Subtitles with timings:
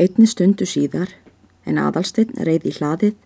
[0.00, 1.10] Einni stundu síðar,
[1.68, 3.16] en aðalsteinn reyði hlaðið,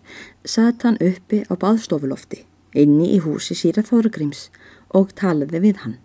[0.43, 2.43] satt hann uppi á baðstofulofti,
[2.75, 4.49] inni í húsi síra Þórugrims
[4.91, 5.95] og talaði við hann.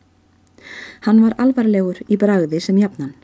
[1.03, 3.14] Hann var alvarlegur í bragði sem jafnan.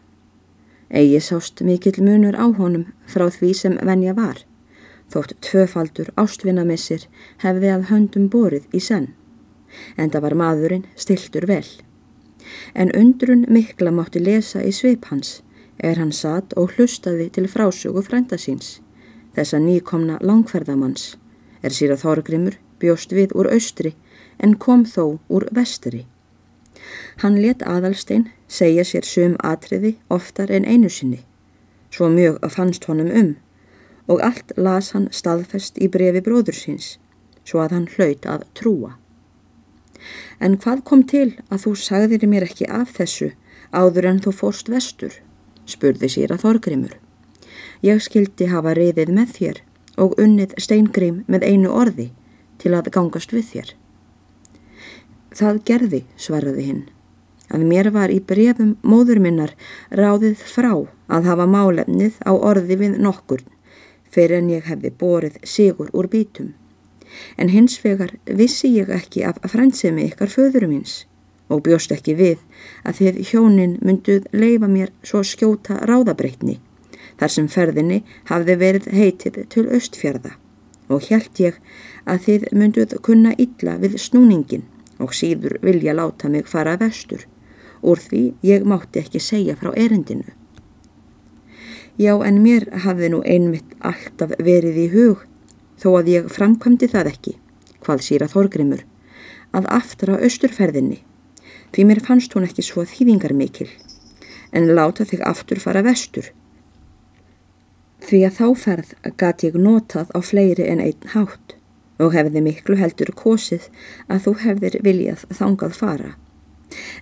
[0.91, 4.43] Egi sást mikill munur á honum frá því sem venja var,
[5.13, 7.07] þótt tvöfaldur ástvinnamissir
[7.45, 9.13] hefði að höndum borið í senn,
[9.97, 11.67] en það var maðurinn stiltur vel.
[12.75, 15.39] En undrun mikla mátti lesa í svip hans,
[15.79, 18.79] er hann satt og hlustaði til frásögu frænda síns.
[19.35, 21.17] Þessa nýkomna langferðamanns
[21.63, 23.95] er síra Þorgrimur bjóst við úr austri
[24.39, 26.07] en kom þó úr vestri.
[27.23, 31.21] Hann let aðalstein segja sér sum atriði oftar en einu sinni,
[31.91, 33.35] svo mjög að fannst honum um
[34.09, 36.97] og allt las hann staðfest í brefi bróður síns,
[37.45, 38.95] svo að hann hlaut að trúa.
[40.41, 43.35] En hvað kom til að þú sagðir mér ekki af þessu
[43.75, 45.13] áður en þú fórst vestur?
[45.69, 46.95] Spurði sér að Þorgrimur.
[47.85, 49.61] Ég skildi hafa reyðið með þér
[49.99, 52.09] og unnið steingrim með einu orði
[52.63, 53.75] til að gangast við þér.
[55.39, 56.85] Það gerði, svaraði hinn,
[57.53, 59.55] að mér var í brefum móður minnar
[59.95, 60.73] ráðið frá
[61.07, 63.45] að hafa málefnið á orði við nokkur
[64.09, 66.55] fyrir en ég hefði borið sigur úr bítum.
[67.37, 71.05] En hins vegar vissi ég ekki af fransemi ykkar föðurum hins
[71.49, 72.43] og bjóst ekki við
[72.85, 76.59] að þið hjónin mynduð leifa mér svo skjóta ráðabreitni
[77.19, 80.35] þar sem ferðinni hafði verið heitið til östfjörða
[80.89, 81.59] og hjælt ég
[82.09, 84.67] að þið mynduð kunna illa við snúningin
[84.99, 87.27] og síður vilja láta mig fara vestur
[87.83, 90.27] úr því ég mátti ekki segja frá erindinu.
[91.99, 95.25] Já en mér hafði nú einmitt alltaf verið í hug
[95.79, 97.35] þó að ég framkvæmdi það ekki,
[97.83, 98.83] hvað síra Þorgrimur,
[99.55, 101.03] að aftra austurferðinni
[101.75, 103.69] því mér fannst hún ekki svo þýðingar mikil,
[104.53, 106.31] en láta þig aftur fara vestur.
[108.09, 111.57] Því að þá ferð gæti ég notað á fleiri en einn hátt
[111.99, 113.67] og hefði miklu heldur kosið
[114.07, 116.13] að þú hefðir viljað þangað fara.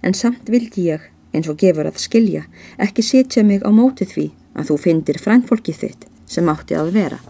[0.03, 1.03] En samt vildi ég,
[1.35, 2.47] eins og gefur að skilja,
[2.81, 4.27] ekki setja mig á mótið því
[4.57, 7.21] að þú fyndir frænfólkið þitt sem átti að vera.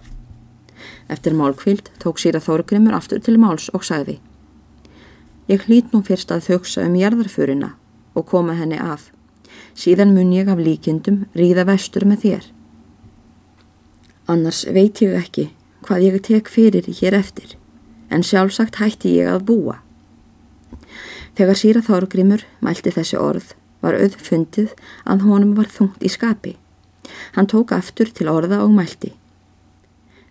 [1.10, 4.20] Eftir málkvild tók síra Þórgrimur aftur til máls og sagði
[5.46, 7.74] Ég hlít nú fyrst að þauksa um jarðarfurina
[8.18, 9.12] og koma henni af.
[9.78, 12.48] Síðan mun ég af líkindum ríða vestur með þér.
[14.26, 15.50] Annars veit ég ekki
[15.86, 17.54] hvað ég tek fyrir hér eftir,
[18.10, 19.76] en sjálfsagt hætti ég að búa.
[21.38, 23.52] Þegar síra Þorgrimur mælti þessi orð
[23.84, 24.72] var auðfundið
[25.04, 26.56] að honum var þungt í skapi.
[27.36, 29.12] Hann tók aftur til orða og mælti.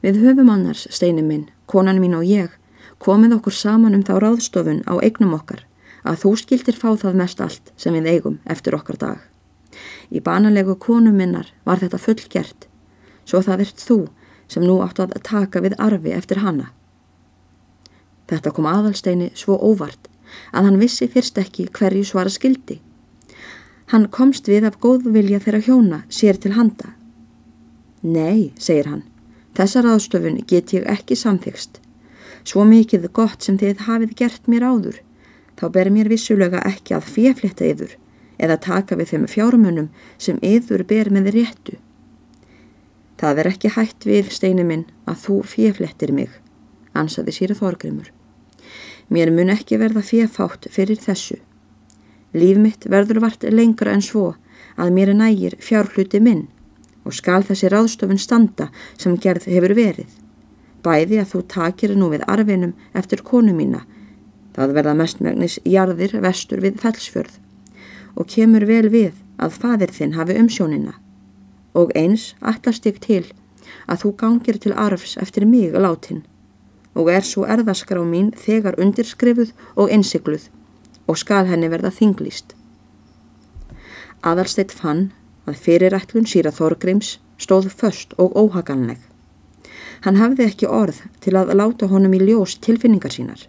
[0.04, 2.50] Við höfum annars, steinu minn, konan mín og ég,
[3.06, 5.62] komið okkur saman um þá ráðstofun á eignum okkar
[6.06, 9.20] að þú skildir fá það mest allt sem við eigum eftir okkar dag.
[10.10, 12.68] Í banalegu konu minnar var þetta fullgert,
[13.26, 14.00] svo það ert þú
[14.50, 16.72] sem nú áttu að taka við arfi eftir hanna.
[18.30, 20.10] Þetta kom aðalsteini svo óvart
[20.52, 22.80] að hann vissi fyrst ekki hverju svara skildi.
[23.94, 26.96] Hann komst við af góðvilja þeirra hjóna sér til handa.
[28.02, 29.06] Nei, segir hann,
[29.58, 31.85] þessar aðstofun get ég ekki samþykst
[32.46, 35.00] Svo mikið gott sem þið hafið gert mér áður,
[35.58, 37.96] þá ber mér vissulega ekki að fjefletta yður
[38.38, 39.88] eða taka við þeim fjármunum
[40.22, 41.78] sem yður ber með réttu.
[43.18, 46.30] Það er ekki hægt við, steinu minn, að þú fjeflettir mig,
[46.94, 48.12] ansaði síra Þorgrymur.
[49.10, 51.40] Mér mun ekki verða fjefátt fyrir þessu.
[52.36, 54.34] Líf mitt verður vart lengra en svo
[54.76, 56.46] að mér nægir fjárhluti minn
[57.06, 58.70] og skal þessi ráðstofun standa
[59.00, 60.12] sem gerð hefur verið
[60.86, 63.82] bæði að þú takir nú við arfinum eftir konu mína.
[64.56, 67.40] Það verða mestmægnis jarðir vestur við fellsfjörð
[68.16, 70.94] og kemur vel við að fadir þinn hafi umsjónina
[71.76, 73.26] og eins allast ég til
[73.92, 76.24] að þú gangir til arfs eftir mig látin
[76.96, 80.48] og er svo erðaskrá mín þegar undirskrifuð og innsikluð
[81.12, 82.56] og skal henni verða þinglýst.
[84.24, 85.10] Aðalsteitt fann
[85.46, 88.98] að fyrirætlun síra Þorgrims stóð först og óhaganleg.
[90.06, 93.40] Hann hafði ekki orð til að láta honum í ljós tilfinningar sínar.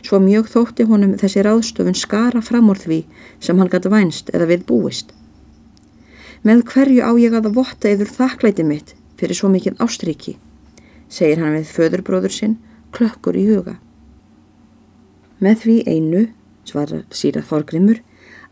[0.00, 3.02] Svo mjög þótti honum þessi ráðstofun skara fram úr því
[3.44, 5.12] sem hann gæti vænst eða við búist.
[6.46, 10.36] Með hverju á ég að votta yfir þakklæti mitt fyrir svo mikið ástriki,
[11.10, 12.56] segir hann við föðurbróður sinn,
[12.94, 13.74] klökkur í huga.
[15.42, 16.22] Með því einu,
[16.64, 18.00] svarar síra Þorgrimur,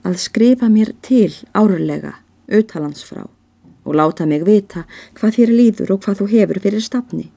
[0.04, 2.18] að skrifa mér til árlega,
[2.50, 3.24] auðtalansfrá
[3.86, 4.84] og láta mig vita
[5.16, 7.30] hvað þér líður og hvað þú hefur fyrir stafni.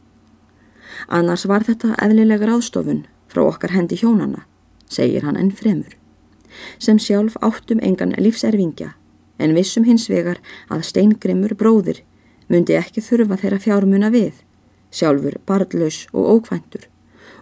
[1.08, 4.44] Annars var þetta eðlilega ráðstofun frá okkar hendi hjónana,
[4.90, 5.94] segir hann enn fremur,
[6.82, 8.96] sem sjálf áttum engan lífservingja
[9.40, 10.42] en vissum hins vegar
[10.74, 12.02] að steingrimur bróðir
[12.50, 14.34] myndi ekki þurfa þeirra fjármuna við,
[14.92, 16.90] sjálfur barðlaus og ókvæntur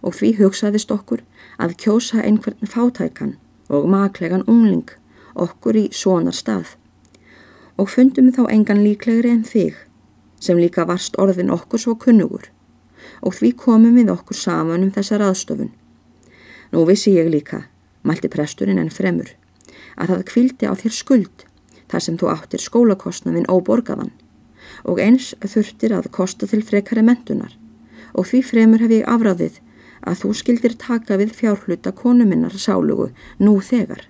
[0.04, 1.24] og því hugsaðist okkur
[1.58, 3.38] að kjósa einhvern fátækan
[3.72, 4.92] og maklegan ungling
[5.34, 6.76] okkur í svonar stað
[7.78, 9.76] og fundum þá engan líklegri en þig
[10.42, 12.50] sem líka varst orðin okkur svo kunnugur
[13.22, 15.72] og því komum við okkur saman um þessa raðstofun.
[16.74, 17.64] Nú vissi ég líka,
[18.04, 19.30] mælti presturinn en fremur,
[19.98, 21.46] að það kvildi á þér skuld
[21.88, 24.12] þar sem þú áttir skólakostnaðin óborgaðan
[24.84, 27.56] og eins þurftir að kosta til frekari mentunar
[28.14, 29.62] og því fremur hef ég afráðið
[30.08, 33.10] að þú skildir taka við fjárhluta konuminnar sálugu
[33.40, 34.06] nú þegar.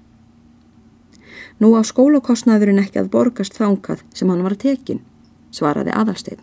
[1.57, 5.01] Nú á skólakostnaðurinn ekki að borgast þángað sem hann var tekin,
[5.50, 6.42] svaraði aðalstein.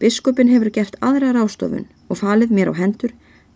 [0.00, 3.12] Biskupin hefur gert aðra rástofun og falið mér á hendur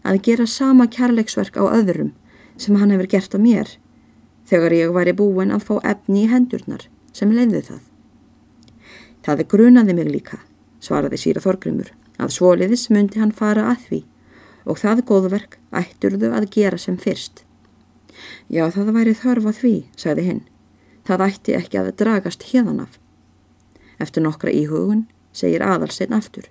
[0.06, 2.12] að gera sama kærleiksverk á öðrum
[2.60, 3.76] sem hann hefur gert á mér
[4.46, 6.86] þegar ég væri búin að fá efni í hendurnar
[7.16, 7.80] sem leiði það.
[9.26, 10.38] Það er grunaði mig líka,
[10.78, 11.88] svaraði síra Þorgrymur,
[12.22, 14.02] að svoliðis myndi hann fara að því
[14.66, 17.42] og það góðverk ætturðu að gera sem fyrst.
[18.46, 20.44] Já, það væri þörf að því, sagði hinn.
[21.06, 22.98] Það ætti ekki að dragast hérðan af.
[24.02, 26.48] Eftir nokkra íhugun segir aðalstein aftur.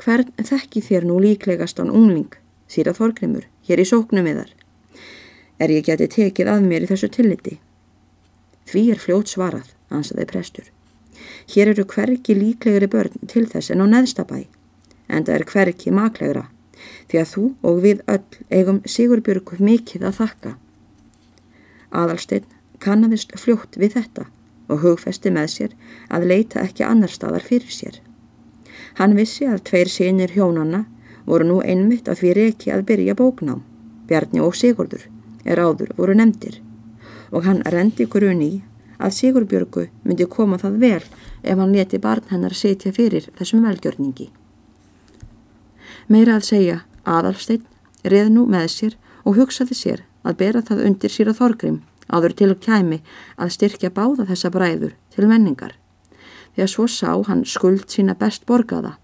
[0.00, 2.32] Hvern þekki þér nú líklegast án ungling,
[2.68, 4.50] síra Þorgrymur, hér í sóknum yðar?
[5.62, 7.58] Er ég geti tekið að mér í þessu tilliti?
[8.68, 10.66] Því er fljót svarað, ansaði prestur.
[11.54, 14.42] Hér eru hverki líklegri börn til þess en á neðstabæ,
[15.08, 16.48] en það er hverki maklegra
[17.10, 20.52] því að þú og við öll eigum Sigurbjörg mikið að þakka.
[21.92, 22.48] Aðalsteinn
[22.82, 24.26] kannadist fljótt við þetta
[24.72, 25.76] og hugfesti með sér
[26.10, 28.00] að leita ekki annar staðar fyrir sér.
[28.98, 30.84] Hann vissi að tveir sinir hjónanna
[31.26, 33.62] voru nú einmitt að því reki að byrja bóknám,
[34.08, 35.06] Bjarni og Sigurdur,
[35.44, 36.60] er áður voru nefndir
[37.32, 38.60] og hann rendi grunni í
[39.02, 44.28] að Sigurbjörgu myndi koma það vel ef hann leti barn hennar setja fyrir þessum velgjörningi.
[46.08, 47.64] Meira að segja, aðalsteinn
[48.04, 51.80] reð nú með sér og hugsaði sér að bera það undir síra þorgrim
[52.12, 53.00] áður til kæmi
[53.36, 55.74] að styrkja báða þessa bræður til menningar.
[56.54, 58.98] Þegar svo sá hann skuld sína best borgaða,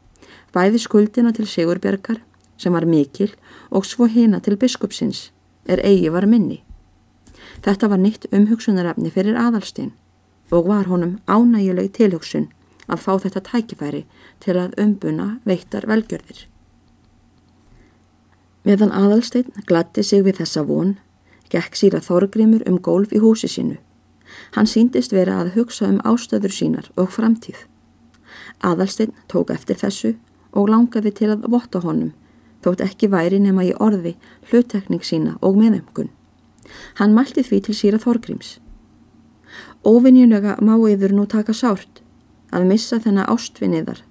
[0.52, 2.20] bæði skuldina til Sigurbergar
[2.58, 3.32] sem var mikil
[3.70, 5.31] og svo hina til biskupsins
[5.66, 6.62] er eigi var minni.
[7.64, 9.94] Þetta var nýtt umhugsunarefni fyrir aðalsteinn
[10.50, 12.49] og var honum ánægjuleg tilhugsun
[12.88, 14.05] að fá þetta tækifæri
[14.40, 16.46] til að umbuna veittar velgjörðir.
[18.64, 20.96] Meðan aðalsteinn glatti sig við þessa von,
[21.52, 23.78] gekk síra Þorgrimur um gólf í húsi sínu.
[24.56, 27.64] Hann síndist vera að hugsa um ástöður sínar og framtíð.
[28.64, 30.14] Aðalsteinn tók eftir þessu
[30.52, 32.12] og langaði til að votta honum,
[32.64, 34.16] þótt ekki væri nema í orði,
[34.50, 36.10] hlutekning sína og meðömgun.
[36.98, 38.58] Hann mælti því til síra Þorgrims.
[39.84, 42.02] Óvinjulega má yfir nú taka sárt
[42.52, 44.02] að missa þennan ástvinniðar.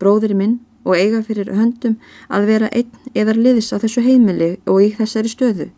[0.00, 1.96] Bróðir minn og eiga fyrir höndum
[2.28, 5.68] að vera einn eðar liðis á þessu heimili og í þessari stöðu.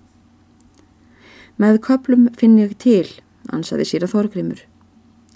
[1.59, 3.07] Með köplum finn ég til,
[3.51, 4.61] ansaði síra Þorgrymur,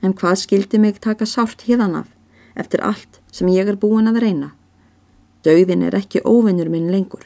[0.02, 2.10] en hvað skildi mig taka sárt híðan af
[2.54, 4.52] eftir allt sem ég er búin að reyna.
[5.42, 7.24] Dauðin er ekki óvinnur minn lengur.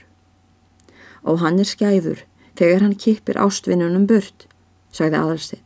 [1.26, 2.22] Og hann er skæður
[2.56, 4.46] þegar hann kipir ástvinnunum burt,
[4.94, 5.62] sagði aðalstið.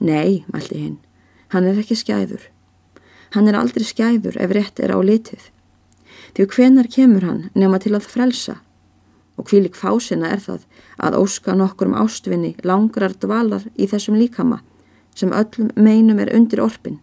[0.00, 0.98] Nei, mælti hinn,
[1.52, 2.48] hann er ekki skæður.
[3.36, 5.42] Hann er aldrei skæður ef rétt er á litið.
[6.34, 8.56] Því hvenar kemur hann nema til að frelsa?
[9.40, 10.66] Og hvílik fásina er það
[11.00, 14.60] að óska nokkur um ástvinni langrar dvalar í þessum líkama
[15.16, 16.98] sem öllum meinum er undir orpin.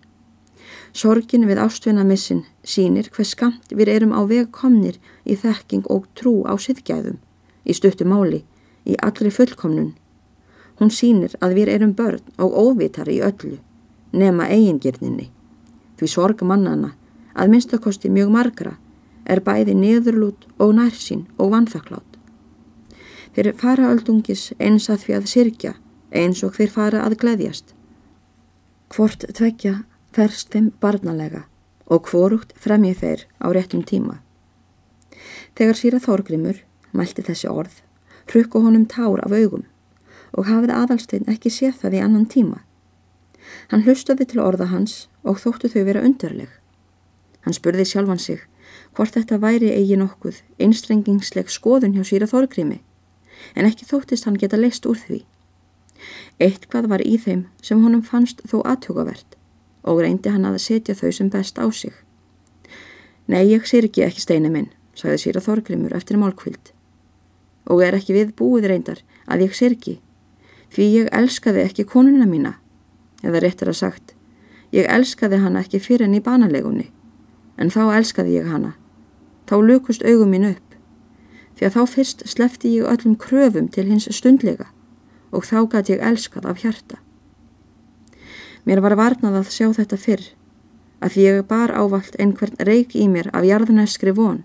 [0.93, 6.43] Sorgin við ástvinnamissin sínir hver skamt við erum á veg komnir í þekking og trú
[6.45, 7.17] á siðgæðum,
[7.65, 8.43] í stuttu máli,
[8.85, 9.95] í allri fullkomnun.
[10.77, 13.57] Hún sínir að við erum börn og óvitar í öllu,
[14.13, 15.31] nema eigingirninni
[15.97, 16.93] því sorg mannana,
[17.33, 18.75] að minnstakosti mjög margra,
[19.25, 22.16] er bæði niðurlút og nærsín og vanþakklátt.
[23.37, 25.71] Þeir fara öldungis eins að því að sirkja,
[26.09, 27.75] eins og þeir fara að gleðjast.
[28.89, 29.73] Hvort tvekja
[30.09, 31.43] ferst þeim barnalega
[31.85, 34.15] og hvorugt fremjið þeir á réttum tíma.
[35.53, 36.63] Þegar síra Þórgrimur
[36.97, 37.75] mælti þessi orð,
[38.25, 39.67] hrukku honum tár af augum
[40.33, 42.63] og hafið aðalstein ekki séð það í annan tíma.
[43.69, 46.49] Hann hlustaði til orða hans og þóttu þau vera undarleg.
[47.45, 48.41] Hann spurði sjálfan sig
[48.97, 52.81] hvort þetta væri eigi nokkuð einstrengingsleg skoðun hjá síra Þorgrími
[53.55, 55.21] en ekki þóttist hann geta leist úr því.
[56.39, 59.37] Eitt hvað var í þeim sem honum fannst þó aðtugavert
[59.87, 61.93] og reyndi hann að setja þau sem best á sig.
[63.27, 66.73] Nei, ég sér ekki steini minn, sagði síra Þorgrímur eftir málkvild
[67.67, 69.97] og er ekki við búið reyndar að ég sér ekki
[70.71, 72.53] því ég elskaði ekki konuna mína
[73.25, 74.13] eða réttar að sagt
[74.75, 76.89] Ég elskaði hana ekki fyrir henni í banalegunni,
[77.55, 78.73] en þá elskaði ég hana.
[79.47, 80.66] Þá lukust augum mín upp,
[81.57, 84.69] því að þá fyrst slefti ég öllum kröfum til hins stundlega
[85.35, 86.99] og þá gæti ég elskað af hjarta.
[88.67, 90.23] Mér var varnað að sjá þetta fyrr,
[91.03, 94.43] að því ég bar ávalt einhvern reik í mér af jarðnæskri von,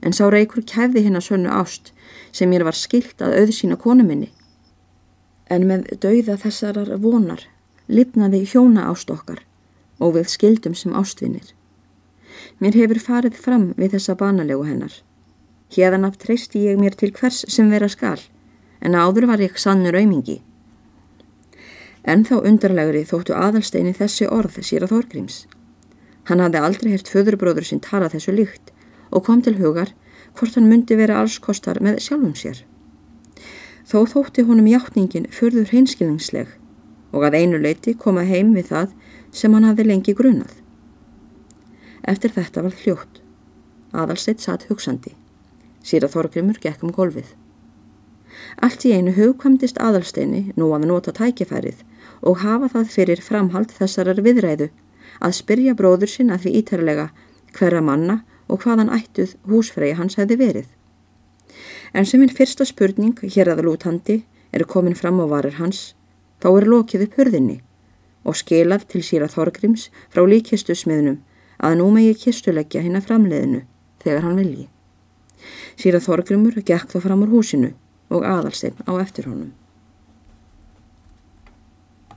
[0.00, 1.92] en sá reikur kæfði hinn að sönnu ást
[2.32, 4.30] sem mér var skilt að auðsýna konu minni.
[5.50, 7.46] En með dauða þessarar vonar
[7.90, 9.42] lipnaði hjóna ást okkar
[10.00, 11.52] og við skildum sem ástvinnir.
[12.60, 14.94] Mér hefur farið fram við þessa banalegu hennar.
[15.70, 18.18] Hérðan af treysti ég mér til hvers sem vera skal,
[18.80, 20.40] en áður var ég sannur aumingi.
[22.02, 25.44] En þá undarlegri þóttu aðalsteini þessi orð sér að Þorgríms.
[26.28, 28.72] Hann hafði aldrei hert föðurbróður sinn tala þessu líkt
[29.10, 29.92] og kom til hugar
[30.38, 32.64] hvort hann myndi vera allskostar með sjálfum sér.
[33.86, 36.50] Þó þótti honum hjáttningin förður hreinskilningsleg
[37.10, 38.92] og að einu leiti koma heim við það
[39.34, 40.52] sem hann hafði lengi grunað.
[42.06, 43.22] Eftir þetta var hljótt.
[43.90, 45.19] Aðalsteitt satt hugsandi.
[45.84, 47.32] Sýra Þorgrymur gekk um golfið.
[48.64, 51.82] Allt í einu hugkvæmdist aðalsteini nú að nota tækifærið
[52.26, 54.68] og hafa það fyrir framhald þessarar viðræðu
[55.20, 57.06] að spyrja bróður sinna því ítarlega
[57.56, 60.68] hverra manna og hvaðan ættuð húsfregi hans hefði verið.
[61.94, 64.20] En sem minn fyrsta spurning hér að lútandi
[64.52, 65.94] er komin fram á varir hans,
[66.42, 67.60] þá er lokið upp hurðinni
[68.24, 71.22] og skilað til síra Þorgrims frá líkistu smiðnum
[71.58, 73.64] að nú megi kistuleggja hinn að framleiðinu
[74.04, 74.68] þegar hann vilji.
[75.80, 77.72] Síra Þorgrimur gekk þá fram úr húsinu
[78.10, 79.52] og aðalsteinn á eftir honum.